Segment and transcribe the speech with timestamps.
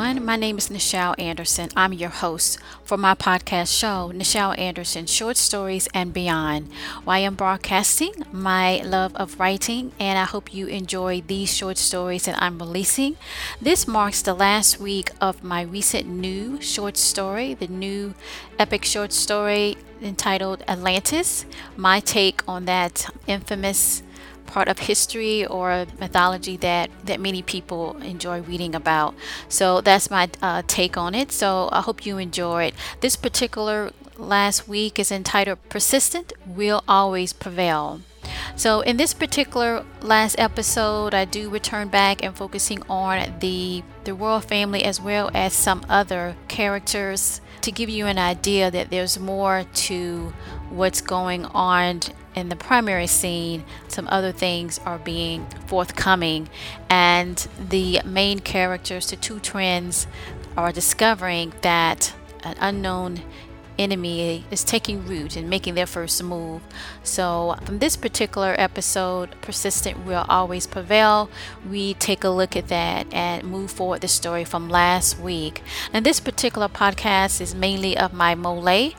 [0.00, 0.24] everyone.
[0.24, 1.68] My name is Nichelle Anderson.
[1.76, 6.70] I'm your host for my podcast show, Nichelle Anderson Short Stories and Beyond.
[7.04, 12.24] Why I'm broadcasting my love of writing, and I hope you enjoy these short stories
[12.24, 13.16] that I'm releasing.
[13.60, 18.14] This marks the last week of my recent new short story, the new
[18.58, 21.44] epic short story entitled Atlantis,
[21.76, 24.02] my take on that infamous
[24.50, 29.14] part of history or mythology that that many people enjoy reading about.
[29.48, 31.32] So that's my uh, take on it.
[31.32, 32.74] So I hope you enjoy it.
[33.00, 38.00] This particular last week is entitled "Persistent Will Always Prevail."
[38.56, 44.14] So in this particular last episode, I do return back and focusing on the the
[44.14, 49.18] royal family as well as some other characters to give you an idea that there's
[49.18, 50.32] more to
[50.70, 52.00] what's going on
[52.34, 56.48] in the primary scene, some other things are being forthcoming,
[56.88, 57.36] and
[57.68, 60.06] the main characters, the two twins,
[60.56, 63.22] are discovering that an unknown
[63.80, 66.60] enemy is taking root and making their first move.
[67.02, 71.30] So, from this particular episode, Persistent Will Always Prevail,
[71.68, 75.62] we take a look at that and move forward the story from last week.
[75.92, 78.92] And this particular podcast is mainly of my Mole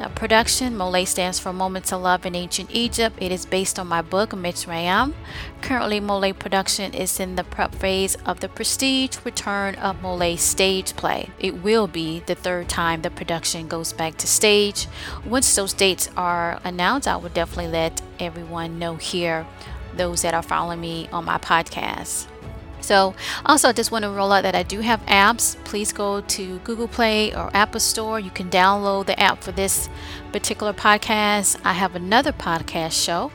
[0.00, 0.76] uh, production.
[0.76, 3.16] Mole stands for Moments of Love in Ancient Egypt.
[3.20, 5.14] It is based on my book, Mitzrayim.
[5.60, 10.96] Currently, Mole production is in the prep phase of the prestige return of Mole stage
[10.96, 11.30] play.
[11.38, 14.86] It will be the third time the production goes back to stage.
[15.24, 19.46] Once those dates are announced, I will definitely let everyone know here,
[19.96, 22.31] those that are following me on my podcast.
[22.82, 23.14] So,
[23.46, 25.56] also, I just want to roll out that I do have apps.
[25.64, 28.18] Please go to Google Play or Apple Store.
[28.18, 29.88] You can download the app for this
[30.32, 31.60] particular podcast.
[31.64, 33.30] I have another podcast show,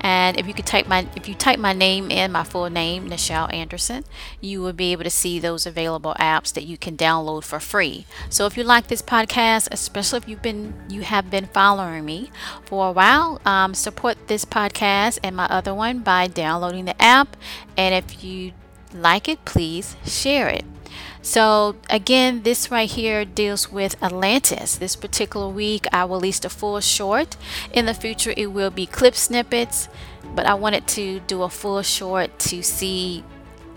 [0.00, 3.08] and if you could type my if you type my name in my full name,
[3.08, 4.04] Nichelle Anderson,
[4.40, 8.06] you will be able to see those available apps that you can download for free.
[8.28, 12.30] So, if you like this podcast, especially if you've been you have been following me
[12.64, 17.36] for a while, um, support this podcast and my other one by downloading the app.
[17.76, 18.52] And if you
[18.94, 20.64] like it, please share it.
[21.22, 24.76] So, again, this right here deals with Atlantis.
[24.76, 27.36] This particular week, I released a full short.
[27.72, 29.88] In the future, it will be clip snippets,
[30.34, 33.22] but I wanted to do a full short to see,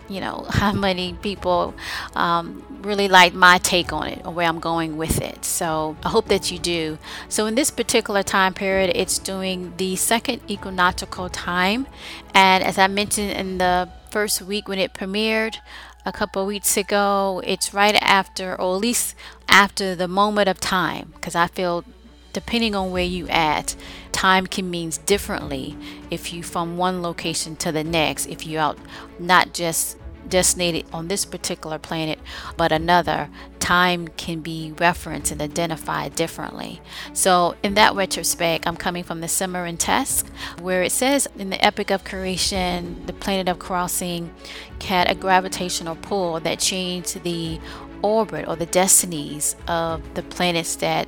[0.08, 1.74] you know, how many people
[2.16, 5.44] um, really like my take on it or where I'm going with it.
[5.44, 6.98] So, I hope that you do.
[7.28, 11.88] So, in this particular time period, it's doing the second equinoctial time.
[12.34, 15.58] And as I mentioned in the first week when it premiered
[16.06, 17.42] a couple weeks ago.
[17.44, 19.16] It's right after, or at least
[19.50, 21.84] after the moment of time, because I feel
[22.32, 23.76] depending on where you at,
[24.12, 25.76] time can mean differently
[26.12, 28.28] if you from one location to the next.
[28.28, 28.78] If you out
[29.18, 29.98] not just
[30.28, 32.20] designated on this particular planet,
[32.58, 33.30] but another,
[33.60, 36.82] time can be referenced and identified differently.
[37.14, 40.28] So, in that retrospect, I'm coming from the Sumerian text,
[40.60, 44.34] where it says in the Epic of Creation, the planet of crossing
[44.82, 47.60] had a gravitational pull that changed the
[48.02, 51.08] orbit or the destinies of the planets that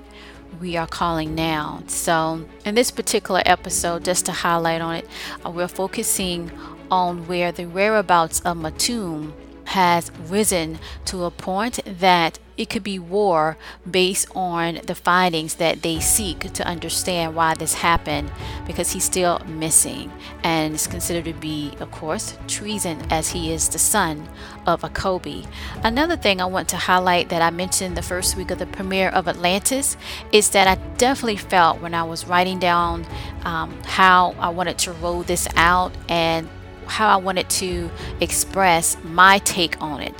[0.59, 1.83] we are calling now.
[1.87, 5.07] So, in this particular episode, just to highlight on it,
[5.45, 6.51] we're focusing
[6.91, 9.33] on where the whereabouts of Matum
[9.65, 13.57] has risen to a point that it could be war
[13.89, 18.31] based on the findings that they seek to understand why this happened
[18.65, 20.11] because he's still missing
[20.43, 24.29] and is considered to be, of course, treason as he is the son
[24.65, 25.45] of Akobi.
[25.83, 29.09] Another thing I want to highlight that I mentioned the first week of the premiere
[29.09, 29.97] of Atlantis
[30.31, 33.05] is that I definitely felt when I was writing down
[33.43, 36.47] um, how I wanted to roll this out and
[36.87, 40.15] how I wanted to express my take on it.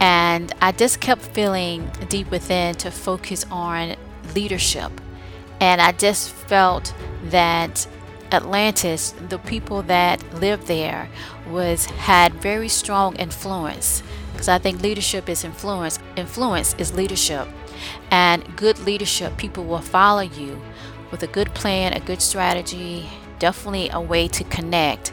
[0.00, 3.96] And I just kept feeling deep within to focus on
[4.34, 4.92] leadership.
[5.60, 6.94] And I just felt
[7.24, 7.86] that
[8.32, 11.08] Atlantis, the people that lived there,
[11.48, 14.02] was had very strong influence.
[14.32, 15.98] Because I think leadership is influence.
[16.16, 17.48] Influence is leadership.
[18.10, 20.60] And good leadership, people will follow you
[21.10, 25.12] with a good plan, a good strategy, definitely a way to connect.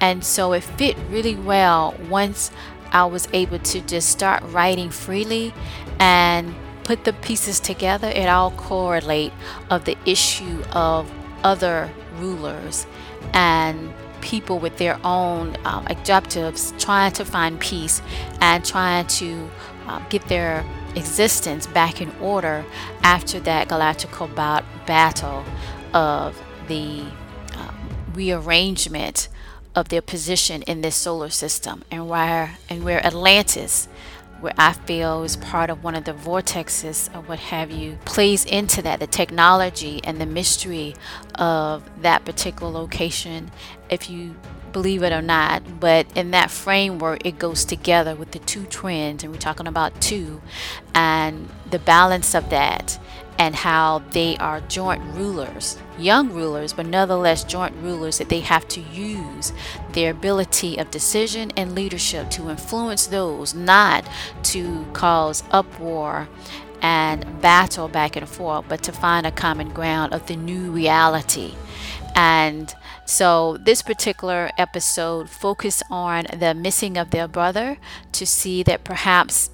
[0.00, 2.50] And so it fit really well once
[2.92, 5.52] I was able to just start writing freely
[5.98, 6.54] and
[6.84, 8.08] put the pieces together.
[8.08, 9.32] It all correlate
[9.70, 11.10] of the issue of
[11.42, 12.86] other rulers
[13.32, 18.00] and people with their own um, objectives trying to find peace
[18.40, 19.48] and trying to
[19.86, 20.64] um, get their
[20.96, 22.64] existence back in order
[23.02, 24.32] after that galactical
[24.86, 25.44] battle
[25.92, 27.04] of the
[28.14, 29.28] rearrangement
[29.74, 33.88] of their position in this solar system and where and where Atlantis
[34.44, 38.44] where I feel is part of one of the vortexes or what have you, plays
[38.44, 40.94] into that the technology and the mystery
[41.36, 43.50] of that particular location.
[43.88, 44.34] If you
[44.70, 49.24] believe it or not, but in that framework, it goes together with the two trends,
[49.24, 50.42] and we're talking about two,
[50.94, 52.98] and the balance of that
[53.38, 58.66] and how they are joint rulers, young rulers, but nonetheless joint rulers that they have
[58.68, 59.52] to use
[59.92, 64.08] their ability of decision and leadership to influence those, not
[64.42, 66.28] to cause uproar
[66.82, 71.54] and battle back and forth, but to find a common ground of the new reality.
[72.14, 72.72] And
[73.06, 77.78] so this particular episode focused on the missing of their brother
[78.12, 79.50] to see that perhaps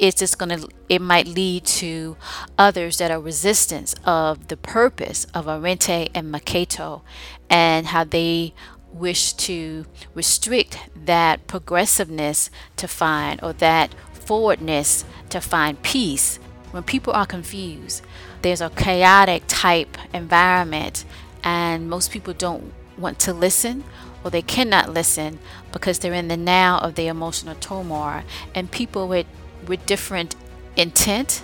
[0.00, 2.16] it's just going to it might lead to
[2.58, 7.02] others that are resistance of the purpose of Arente and Maketo
[7.48, 8.54] and how they
[8.92, 16.38] wish to restrict that progressiveness to find or that forwardness to find peace.
[16.70, 18.02] When people are confused
[18.42, 21.04] there's a chaotic type environment
[21.44, 23.84] and most people don't want to listen
[24.24, 25.38] or they cannot listen
[25.72, 28.22] because they're in the now of the emotional turmoil.
[28.54, 29.26] And people with
[29.66, 30.36] with different
[30.76, 31.42] intent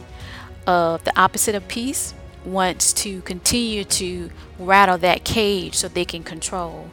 [0.67, 2.15] of the opposite of peace
[2.45, 6.91] wants to continue to rattle that cage so they can control.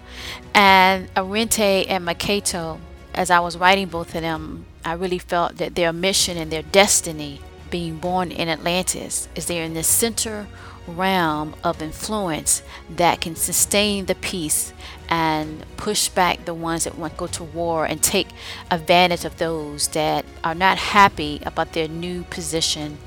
[0.53, 2.79] And Arente and Maketo,
[3.13, 6.63] as I was writing both of them, I really felt that their mission and their
[6.63, 10.47] destiny being born in Atlantis is they're in the center
[10.87, 14.73] realm of influence that can sustain the peace
[15.09, 18.27] and push back the ones that want to go to war and take
[18.71, 22.97] advantage of those that are not happy about their new position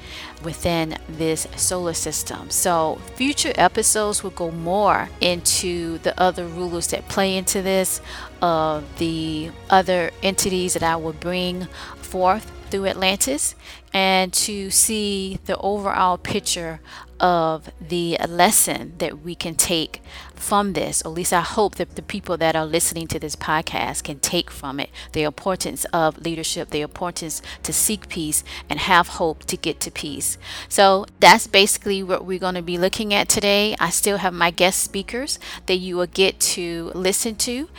[0.45, 2.51] within this solar system.
[2.51, 8.01] So, future episodes will go more into the other rulers that play into this,
[8.43, 13.55] of uh, the other entities that I will bring forth through Atlantis
[13.93, 16.81] and to see the overall picture
[17.19, 20.03] of the lesson that we can take
[20.35, 23.35] from this, or at least I hope that the people that are listening to this
[23.35, 28.79] podcast can take from it the importance of leadership, the importance to seek peace and
[28.81, 30.37] have hope to get to peace.
[30.69, 33.75] So that's basically what we're going to be looking at today.
[33.81, 37.71] I still have my guest speakers that you will get to listen to,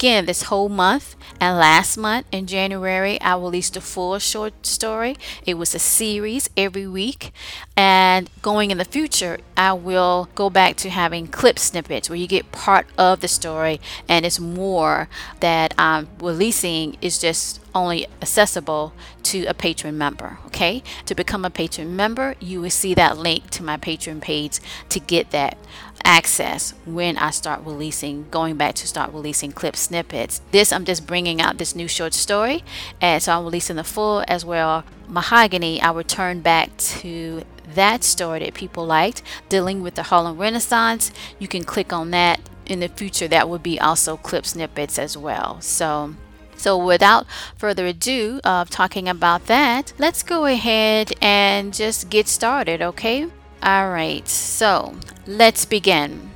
[0.00, 5.14] again this whole month and last month in January I released a full short story.
[5.44, 7.32] It was a series every week
[7.76, 12.26] and going in the future I will go back to having clip snippets where you
[12.26, 15.10] get part of the story and it's more
[15.40, 20.38] that I'm releasing is just only accessible to a Patreon member.
[20.46, 24.60] Okay, to become a Patreon member, you will see that link to my Patreon page
[24.88, 25.58] to get that
[26.04, 30.40] access when I start releasing, going back to start releasing clip snippets.
[30.50, 32.64] This, I'm just bringing out this new short story,
[33.00, 34.84] and so I'm releasing the full as well.
[35.08, 37.44] Mahogany, I return back to
[37.74, 41.10] that story that people liked, dealing with the Harlem Renaissance.
[41.38, 43.28] You can click on that in the future.
[43.28, 45.60] That would be also clip snippets as well.
[45.60, 46.14] So
[46.60, 47.26] so without
[47.56, 53.28] further ado of talking about that, let's go ahead and just get started, okay?
[53.62, 54.94] All right, so
[55.26, 56.30] let's begin.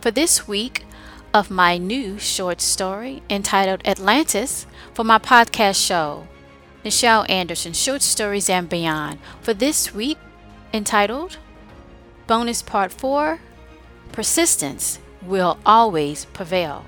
[0.00, 0.84] For this week
[1.34, 6.28] of my new short story entitled Atlantis for my podcast show,
[6.84, 10.18] Nichelle Anderson Short Stories and Beyond, for this week
[10.72, 11.38] entitled
[12.28, 13.40] Bonus Part 4
[14.12, 16.84] Persistence Will Always Prevail.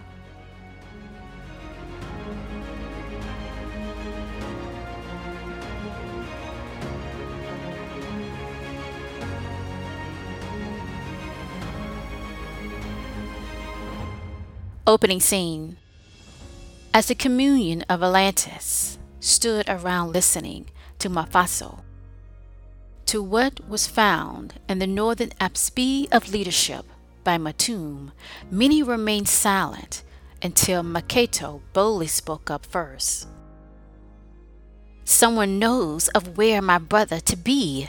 [14.90, 15.76] Opening scene
[16.92, 20.68] As the communion of Atlantis stood around listening
[20.99, 21.82] to Mafatso,
[23.06, 26.85] to what was found in the northern apspi of leadership
[27.23, 28.11] by Matum,
[28.50, 30.02] many remained silent
[30.42, 33.28] until Maketo boldly spoke up first.
[35.04, 37.88] Someone knows of where my brother to be.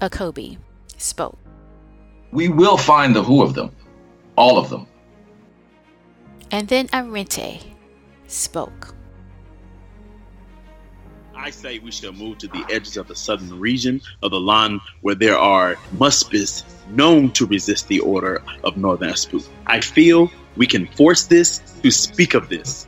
[0.00, 0.58] Akobi
[0.96, 1.38] spoke
[2.34, 3.70] we will find the who of them,
[4.36, 4.86] all of them.
[6.50, 7.62] And then Arente
[8.26, 8.94] spoke.
[11.36, 14.80] I say we should move to the edges of the southern region of the land
[15.02, 19.46] where there are muspis known to resist the order of Northern Aspu.
[19.66, 22.86] I feel we can force this to speak of this.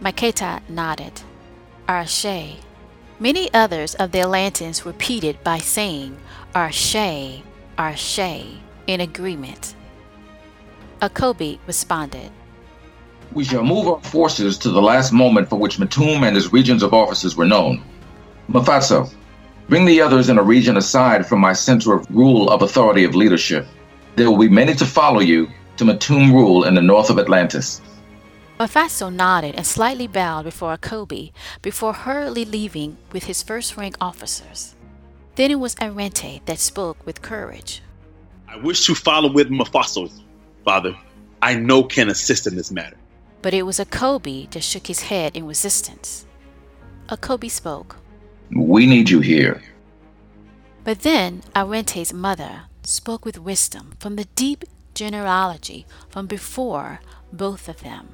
[0.00, 1.20] Maketo nodded.
[1.88, 2.56] Arshe.
[3.18, 6.16] Many others of the Atlanteans repeated by saying
[6.54, 7.42] Arshe
[7.80, 8.58] Arshe
[8.88, 9.74] in agreement.
[11.00, 12.30] Akobi responded,
[13.32, 16.82] We shall move our forces to the last moment for which Matum and his regions
[16.82, 17.82] of officers were known.
[18.50, 19.10] Mafatso,
[19.70, 23.14] bring the others in a region aside from my center of rule of authority of
[23.14, 23.66] leadership.
[24.14, 27.80] There will be many to follow you to Matum rule in the north of Atlantis.
[28.58, 31.32] Mafatso nodded and slightly bowed before Akobi
[31.62, 34.74] before hurriedly leaving with his first rank officers.
[35.36, 37.82] Then it was Arente that spoke with courage.
[38.48, 40.10] I wish to follow with Mafatso,
[40.64, 40.96] Father.
[41.40, 42.96] I know can assist in this matter.
[43.42, 46.26] But it was Akobi that shook his head in resistance.
[47.08, 47.96] Akobi spoke.
[48.50, 49.62] We need you here.
[50.84, 57.00] But then Arente's mother spoke with wisdom from the deep genealogy from before
[57.32, 58.08] both of them.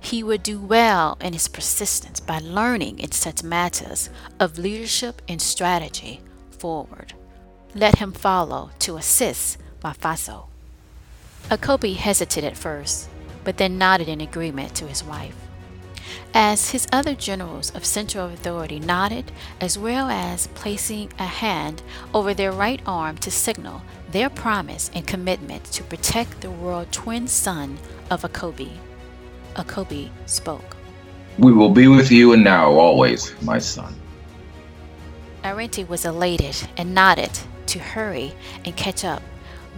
[0.00, 5.40] He would do well in his persistence by learning in such matters of leadership and
[5.40, 7.12] strategy forward.
[7.74, 10.46] Let him follow to assist Mafatso.
[11.48, 13.08] Akobi hesitated at first,
[13.44, 15.36] but then nodded in agreement to his wife.
[16.34, 19.30] As his other generals of central authority nodded,
[19.60, 25.06] as well as placing a hand over their right arm to signal their promise and
[25.06, 27.78] commitment to protect the royal twin son
[28.10, 28.78] of Akobi.
[29.54, 30.76] Akobi spoke.
[31.38, 33.94] We will be with you and now always, my son.
[35.42, 37.30] Arente was elated and nodded
[37.66, 38.32] to hurry
[38.64, 39.22] and catch up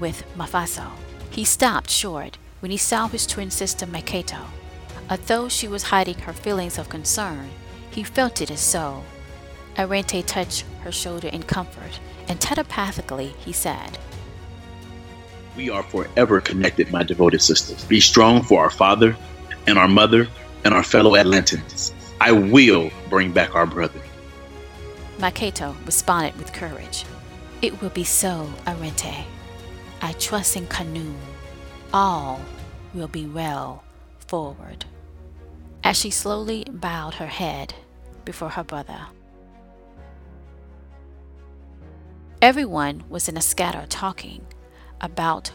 [0.00, 0.91] with Mafatso.
[1.31, 4.45] He stopped short when he saw his twin sister Maketo.
[5.11, 7.50] Although she was hiding her feelings of concern,
[7.91, 9.05] he felt it as so.
[9.76, 13.99] Arente touched her shoulder in comfort, and telepathically he said,
[15.57, 17.85] We are forever connected, my devoted sisters.
[17.85, 19.17] Be strong for our father
[19.66, 20.28] and our mother
[20.64, 21.92] and our fellow Atlantans.
[22.21, 24.00] I will bring back our brother.
[25.19, 27.04] Maketo responded with courage.
[27.61, 29.25] It will be so, Arente.
[30.00, 31.14] I trust in Kanu.
[31.92, 32.40] All
[32.95, 33.85] will be well
[34.19, 34.85] forward.
[35.85, 37.75] As she slowly bowed her head
[38.25, 39.07] before her brother.
[42.40, 44.45] Everyone was in a scatter talking
[45.00, 45.52] about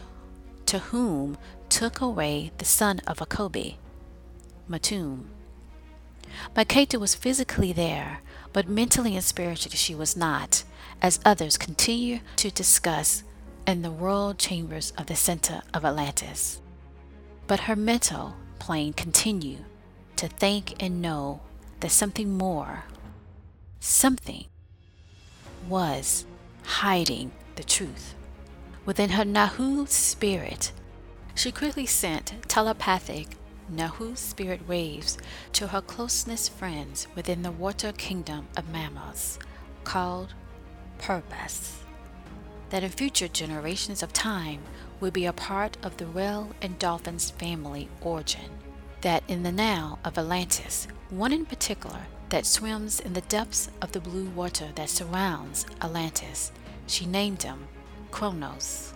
[0.66, 1.36] to whom
[1.68, 3.76] took away the son of Akobi,
[4.68, 5.24] Matum.
[6.54, 8.20] Maketo was physically there,
[8.52, 10.64] but mentally and spiritually she was not,
[11.00, 13.22] as others continue to discuss
[13.66, 16.60] in the world chambers of the center of Atlantis.
[17.46, 19.64] But her mental plane continued
[20.16, 21.40] to think and know
[21.80, 22.84] that something more,
[23.80, 24.46] something,
[25.68, 26.26] was
[26.64, 28.14] hiding the truth.
[28.84, 30.72] Within her Nahu spirit,
[31.34, 33.37] she quickly sent telepathic
[33.72, 35.18] Nahu spirit waves
[35.52, 39.38] to her closeness friends within the water kingdom of mammals,
[39.84, 40.34] called
[40.98, 41.82] Porpoise,
[42.70, 44.62] that in future generations of time
[45.00, 48.50] will be a part of the whale and dolphin's family origin,
[49.02, 53.92] that in the now of Atlantis, one in particular that swims in the depths of
[53.92, 56.52] the blue water that surrounds Atlantis,
[56.86, 57.68] she named him
[58.10, 58.92] Kronos.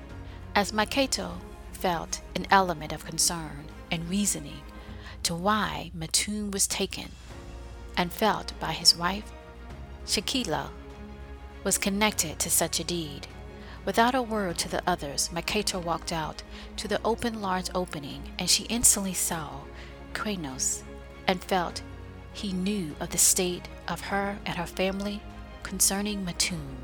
[0.54, 1.32] As Maketo
[1.72, 4.62] felt an element of concern and reasoning
[5.22, 7.10] to why Matum was taken,
[7.96, 9.30] and felt by his wife,
[10.06, 10.70] Shakila,
[11.62, 13.28] was connected to such a deed.
[13.84, 16.42] Without a word to the others, Maketo walked out
[16.76, 19.60] to the open large opening, and she instantly saw
[20.14, 20.82] Kronos
[21.28, 21.82] and felt
[22.32, 25.22] he knew of the state of her and her family
[25.62, 26.76] concerning Matum,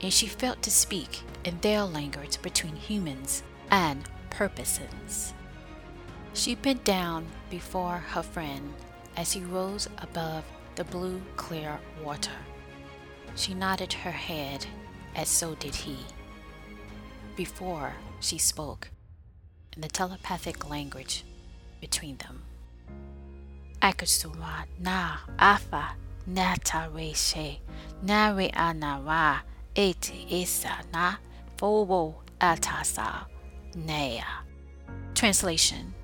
[0.00, 5.34] and she felt to speak in their language between humans and porpoises.
[6.32, 8.72] She bent down before her friend
[9.16, 10.44] as he rose above
[10.76, 12.38] the blue clear water.
[13.34, 14.66] She nodded her head,
[15.14, 15.98] as so did he.
[17.36, 18.90] Before she spoke,
[19.74, 21.24] in the telepathic language
[21.80, 22.42] between them.
[23.82, 25.94] Akasuma na afa
[26.28, 27.60] natare she
[28.02, 29.40] nare anawa
[29.74, 31.16] eti isa na
[31.56, 33.26] fobo atasa
[33.74, 34.44] nea.
[35.14, 35.94] Translation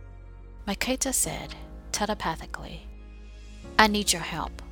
[0.66, 1.54] Maketo said
[1.92, 2.88] telepathically,
[3.78, 4.62] I need your help.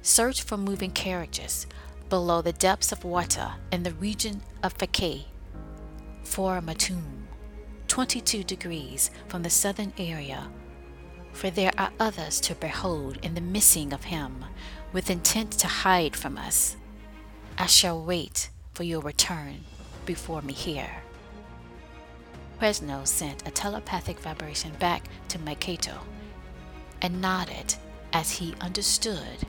[0.00, 1.66] Search for moving carriages
[2.08, 5.24] below the depths of water in the region of Fakeh
[6.22, 7.26] for Matum,
[7.88, 10.48] 22 degrees from the southern area,
[11.32, 14.42] for there are others to behold in the missing of him,
[14.94, 16.76] with intent to hide from us.
[17.58, 19.64] I shall wait for your return
[20.06, 21.02] before me here.
[22.58, 25.98] Fresno sent a telepathic vibration back to Maketo
[27.02, 27.74] and nodded
[28.12, 29.46] as he understood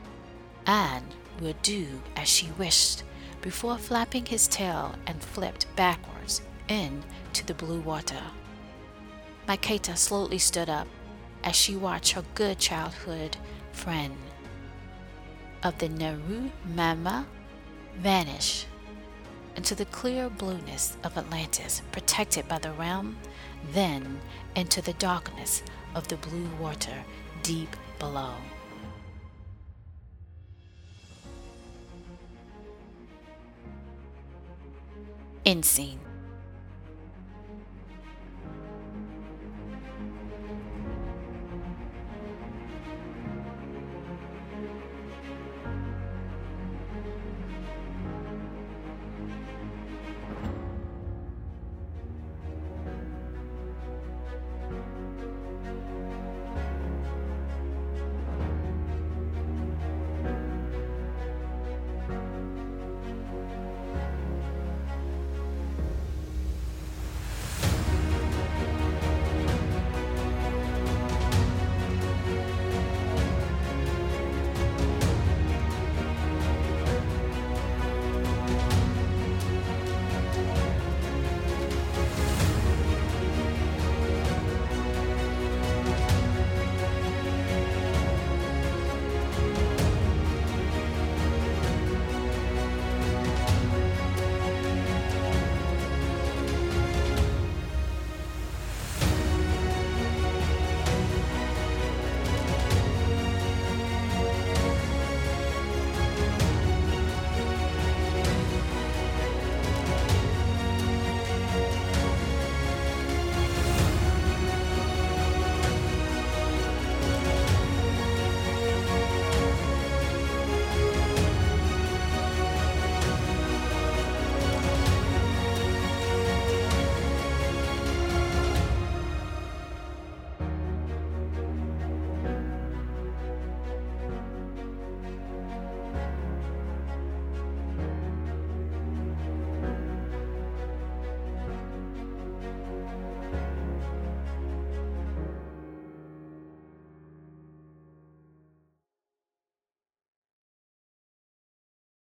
[0.65, 1.05] and
[1.39, 3.03] would do as she wished
[3.41, 8.21] before flapping his tail and flipped backwards into the blue water.
[9.47, 10.87] Maketo slowly stood up
[11.45, 13.37] as she watched her good childhood
[13.71, 14.17] friend
[15.63, 17.25] of the Naru Mama
[17.99, 18.65] vanish
[19.57, 23.17] into the clear blueness of Atlantis, protected by the realm,
[23.73, 24.21] then
[24.55, 25.63] into the darkness
[25.95, 27.03] of the blue water
[27.41, 28.33] deep below.
[35.43, 36.06] End scene.